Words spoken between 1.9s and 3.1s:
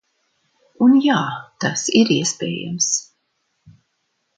ir iespējams.